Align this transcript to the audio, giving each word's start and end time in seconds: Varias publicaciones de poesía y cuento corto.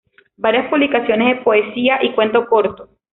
Varias 0.35 0.67
publicaciones 0.71 1.27
de 1.37 1.43
poesía 1.43 1.99
y 2.03 2.13
cuento 2.15 2.47
corto. 2.47 2.89